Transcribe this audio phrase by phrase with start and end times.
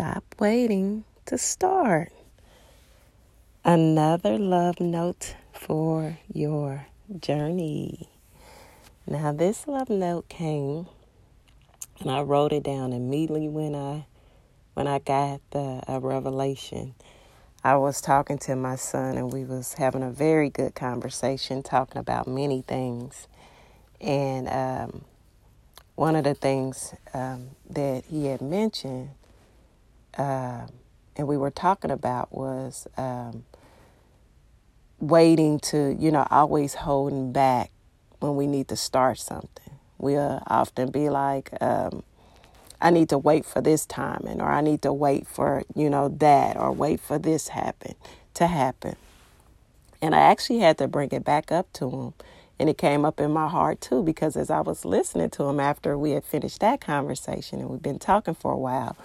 [0.00, 2.10] Stop waiting to start.
[3.66, 6.86] Another love note for your
[7.18, 8.08] journey.
[9.06, 10.86] Now, this love note came,
[12.00, 14.06] and I wrote it down immediately when I
[14.72, 16.94] when I got the revelation.
[17.62, 21.98] I was talking to my son, and we was having a very good conversation, talking
[21.98, 23.28] about many things.
[24.00, 25.04] And um,
[25.94, 29.10] one of the things um, that he had mentioned,
[30.16, 30.66] uh,
[31.16, 33.44] and we were talking about, was um,
[34.98, 37.70] waiting to, you know, always holding back
[38.20, 39.74] when we need to start something.
[39.98, 42.02] We'll often be like, um,
[42.80, 46.08] I need to wait for this timing, or I need to wait for, you know,
[46.08, 47.94] that, or wait for this happen
[48.34, 48.96] to happen.
[50.00, 52.14] And I actually had to bring it back up to him.
[52.58, 55.60] And it came up in my heart too, because as I was listening to him
[55.60, 58.96] after we had finished that conversation and we've been talking for a while,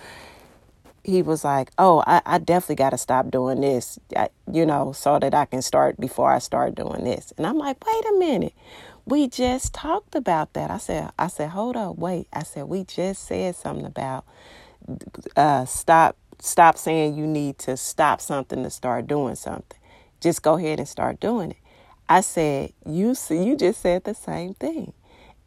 [1.06, 4.92] he was like, "Oh, I, I definitely got to stop doing this, I, you know,
[4.92, 8.18] so that I can start before I start doing this." And I'm like, "Wait a
[8.18, 8.54] minute,
[9.06, 12.84] we just talked about that." I said, "I said, hold up, wait." I said, "We
[12.84, 14.26] just said something about
[15.36, 19.78] uh, stop, stop saying you need to stop something to start doing something.
[20.22, 21.58] Just go ahead and start doing it."
[22.10, 24.94] I said, "You see, you just said the same thing,"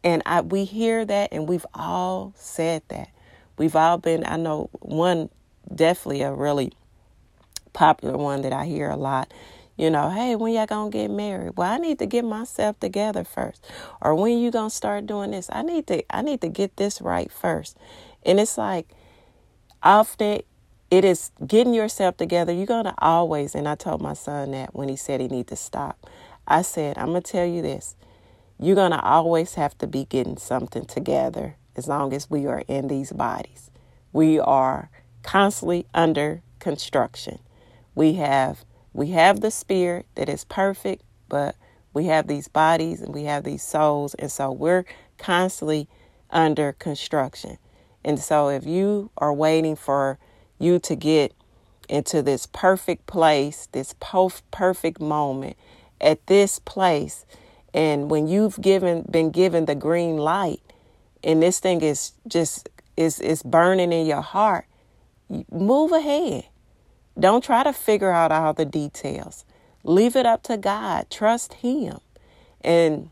[0.05, 3.09] and I we hear that, and we've all said that.
[3.57, 4.23] We've all been.
[4.25, 5.29] I know one
[5.73, 6.73] definitely a really
[7.73, 9.31] popular one that I hear a lot.
[9.77, 11.53] You know, hey, when y'all gonna get married?
[11.55, 13.65] Well, I need to get myself together first.
[14.01, 15.49] Or when you gonna start doing this?
[15.53, 17.77] I need to I need to get this right first.
[18.25, 18.89] And it's like
[19.81, 20.41] often
[20.91, 22.51] it is getting yourself together.
[22.51, 25.55] You're gonna always, and I told my son that when he said he need to
[25.55, 26.09] stop.
[26.47, 27.95] I said, I'm gonna tell you this.
[28.59, 32.87] You're gonna always have to be getting something together as long as we are in
[32.87, 33.71] these bodies.
[34.11, 34.89] We are
[35.23, 37.39] constantly under construction.
[37.95, 41.55] We have we have the spirit that is perfect, but
[41.93, 44.85] we have these bodies and we have these souls and so we're
[45.17, 45.87] constantly
[46.29, 47.57] under construction.
[48.03, 50.19] And so if you are waiting for
[50.59, 51.33] you to get
[51.87, 53.95] into this perfect place, this
[54.51, 55.57] perfect moment
[56.01, 57.25] at this place
[57.73, 60.61] and when you've given been given the green light
[61.23, 64.65] and this thing is just is is burning in your heart
[65.51, 66.45] move ahead.
[67.19, 69.45] Don't try to figure out all the details.
[69.83, 71.09] Leave it up to God.
[71.09, 71.99] Trust Him.
[72.61, 73.11] And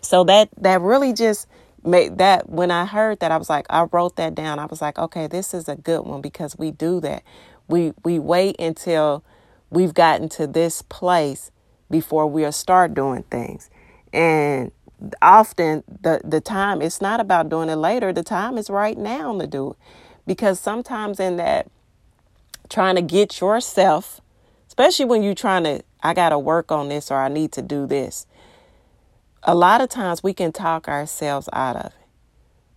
[0.00, 1.48] so that that really just
[1.84, 4.58] made that when I heard that I was like I wrote that down.
[4.58, 7.22] I was like, okay, this is a good one because we do that.
[7.68, 9.24] We we wait until
[9.70, 11.50] we've gotten to this place
[11.90, 13.70] before we'll start doing things.
[14.12, 14.72] And
[15.22, 18.12] often the the time it's not about doing it later.
[18.12, 19.76] The time is right now to do it.
[20.28, 21.68] Because sometimes in that
[22.68, 24.20] trying to get yourself,
[24.68, 27.62] especially when you're trying to, I got to work on this or I need to
[27.62, 28.26] do this,
[29.42, 31.92] a lot of times we can talk ourselves out of it.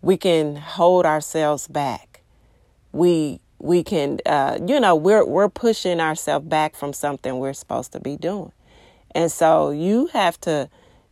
[0.01, 2.21] We can hold ourselves back.
[2.93, 7.91] We we can uh, you know we're we're pushing ourselves back from something we're supposed
[7.91, 8.51] to be doing
[9.13, 10.67] and so you have to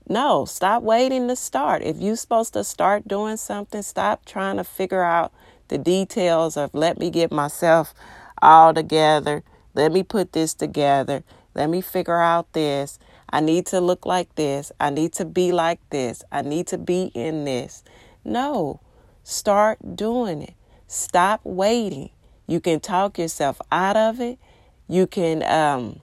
[0.07, 4.63] no stop waiting to start if you're supposed to start doing something stop trying to
[4.63, 5.31] figure out
[5.69, 7.93] the details of let me get myself
[8.41, 9.43] all together.
[9.73, 11.23] Let me put this together.
[11.55, 12.99] Let me figure out this.
[13.29, 14.71] I need to look like this.
[14.79, 16.23] I need to be like this.
[16.31, 17.83] I need to be in this.
[18.25, 18.81] No,
[19.23, 20.53] start doing it.
[20.87, 22.09] Stop waiting.
[22.47, 24.39] You can talk yourself out of it.
[24.87, 26.01] You can, um,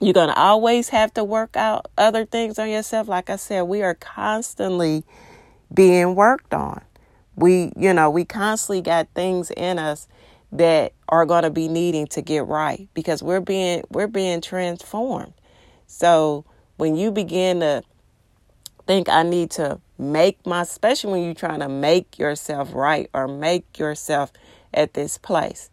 [0.00, 3.08] you're going to always have to work out other things on yourself.
[3.08, 5.02] Like I said, we are constantly
[5.72, 6.82] being worked on.
[7.36, 10.08] We, you know, we constantly got things in us
[10.52, 15.34] that are going to be needing to get right because we're being we're being transformed.
[15.86, 16.44] So
[16.76, 17.82] when you begin to
[18.86, 23.26] think I need to make my especially when you're trying to make yourself right or
[23.26, 24.32] make yourself
[24.72, 25.70] at this place.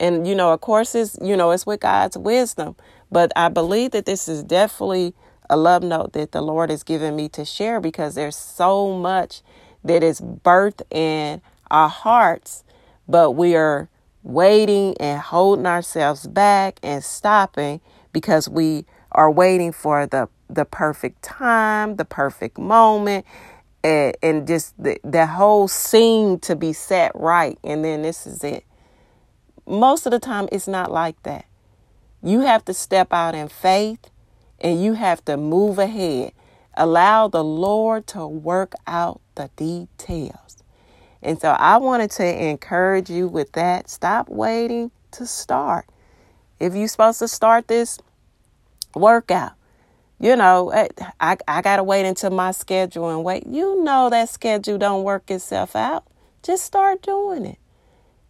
[0.00, 2.76] And you know, of course it's you know, it's with God's wisdom,
[3.10, 5.14] but I believe that this is definitely
[5.50, 9.42] a love note that the Lord has given me to share because there's so much
[9.84, 11.40] that is birthed in
[11.70, 12.64] our hearts,
[13.08, 13.88] but we are
[14.22, 17.80] waiting and holding ourselves back and stopping
[18.12, 23.24] because we are waiting for the the perfect time, the perfect moment,
[23.82, 27.58] and, and just the, the whole scene to be set right.
[27.64, 28.64] And then this is it.
[29.66, 31.46] Most of the time, it's not like that.
[32.22, 34.10] You have to step out in faith
[34.60, 36.32] and you have to move ahead.
[36.74, 40.62] Allow the Lord to work out the details.
[41.22, 43.88] And so I wanted to encourage you with that.
[43.88, 45.86] Stop waiting to start.
[46.60, 47.98] If you're supposed to start this
[48.94, 49.52] workout,
[50.20, 50.88] you know, eh,
[51.20, 53.46] I, I got to wait until my schedule and wait.
[53.46, 56.04] You know that schedule don't work itself out.
[56.42, 57.58] Just start doing it.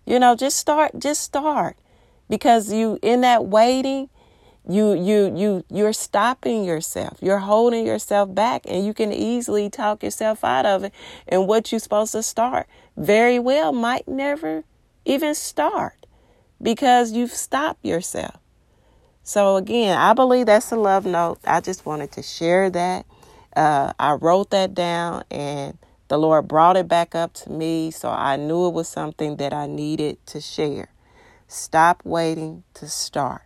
[0.06, 1.76] You know, just start, just start.
[2.28, 4.08] Because you in that waiting,
[4.68, 7.18] you you you you're stopping yourself.
[7.20, 10.94] You're holding yourself back and you can easily talk yourself out of it.
[11.28, 12.66] And what you're supposed to start
[12.96, 14.64] very well might never
[15.04, 16.06] even start
[16.62, 18.36] because you've stopped yourself.
[19.22, 21.38] So, again, I believe that's a love note.
[21.46, 23.06] I just wanted to share that.
[23.56, 25.78] Uh, I wrote that down and
[26.08, 27.90] the Lord brought it back up to me.
[27.90, 30.88] So I knew it was something that I needed to share.
[31.48, 33.42] Stop waiting to start.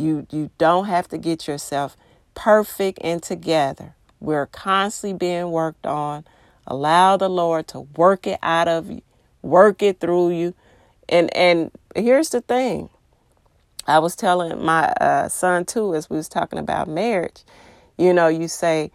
[0.00, 1.96] You, you don't have to get yourself
[2.34, 3.94] perfect and together.
[4.18, 6.24] We're constantly being worked on.
[6.66, 9.02] Allow the Lord to work it out of you,
[9.42, 10.54] work it through you.
[11.08, 12.90] And and here's the thing
[13.86, 17.42] I was telling my uh, son too, as we was talking about marriage.
[17.98, 18.92] You know, you say,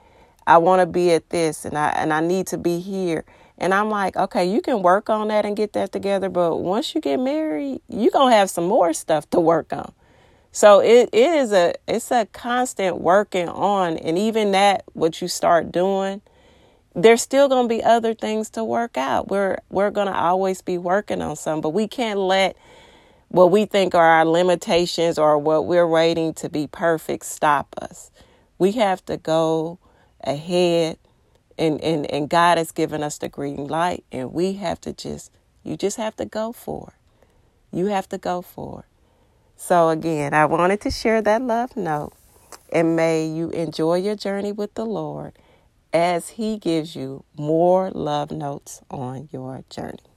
[0.47, 3.25] "I want to be at this, and I and I need to be here."
[3.57, 6.93] And I'm like, okay, you can work on that and get that together, but once
[6.93, 9.93] you get married, you're gonna have some more stuff to work on.
[10.55, 15.27] So it, it is a it's a constant working on, and even that what you
[15.27, 16.21] start doing,
[16.95, 19.29] there's still gonna be other things to work out.
[19.29, 22.57] We're we're gonna always be working on some, but we can't let
[23.29, 28.11] what we think are our limitations or what we're waiting to be perfect stop us.
[28.59, 29.79] We have to go
[30.21, 30.97] ahead
[31.57, 35.31] and, and, and God has given us the green light and we have to just
[35.63, 37.77] you just have to go for it.
[37.77, 38.94] You have to go for it.
[39.55, 42.13] So again, I wanted to share that love note
[42.71, 45.33] and may you enjoy your journey with the Lord
[45.93, 50.14] as he gives you more love notes on your journey.